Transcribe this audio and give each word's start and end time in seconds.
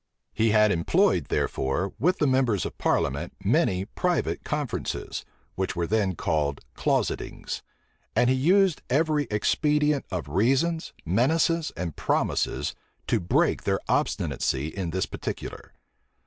He 0.33 0.49
had 0.49 0.71
employed, 0.71 1.25
therefore, 1.25 1.93
with 1.99 2.17
the 2.17 2.25
members 2.25 2.65
of 2.65 2.75
parliament 2.79 3.33
many 3.43 3.85
private 3.85 4.43
conferences, 4.43 5.23
which 5.53 5.75
were 5.75 5.85
then 5.85 6.15
called 6.15 6.59
"closetings;" 6.75 7.61
and 8.15 8.27
he 8.27 8.35
used 8.35 8.81
every 8.89 9.27
expedient 9.29 10.05
of 10.09 10.27
reasons, 10.27 10.91
menaces, 11.05 11.71
and 11.77 11.95
promises 11.95 12.73
to 13.05 13.19
break 13.19 13.61
their 13.63 13.79
obstinacy 13.87 14.69
in 14.69 14.89
this 14.89 15.05
particular. 15.05 15.71